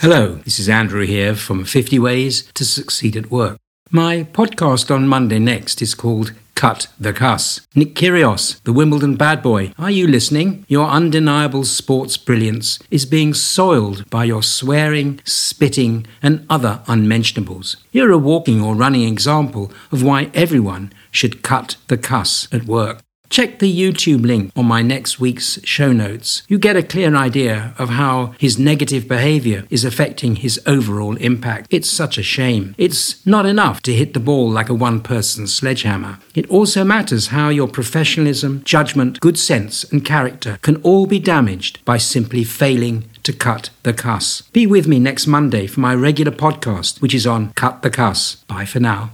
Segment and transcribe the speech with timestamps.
[0.00, 3.58] Hello, this is Andrew here from 50 Ways to Succeed at Work.
[3.90, 7.66] My podcast on Monday next is called Cut the Cuss.
[7.74, 10.64] Nick Kyrgios, the Wimbledon bad boy, are you listening?
[10.68, 17.76] Your undeniable sports brilliance is being soiled by your swearing, spitting, and other unmentionables.
[17.90, 23.00] You're a walking or running example of why everyone should cut the cuss at work.
[23.30, 26.42] Check the YouTube link on my next week's show notes.
[26.48, 31.66] You get a clear idea of how his negative behavior is affecting his overall impact.
[31.70, 32.74] It's such a shame.
[32.78, 36.18] It's not enough to hit the ball like a one person sledgehammer.
[36.34, 41.84] It also matters how your professionalism, judgment, good sense, and character can all be damaged
[41.84, 44.40] by simply failing to cut the cuss.
[44.52, 48.36] Be with me next Monday for my regular podcast, which is on Cut the Cuss.
[48.52, 49.06] Bye for now.